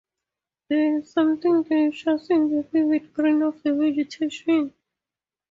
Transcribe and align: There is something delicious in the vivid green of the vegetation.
There 0.67 0.97
is 0.97 1.11
something 1.13 1.61
delicious 1.61 2.31
in 2.31 2.49
the 2.49 2.63
vivid 2.63 3.13
green 3.13 3.43
of 3.43 3.61
the 3.61 3.75
vegetation. 3.75 4.73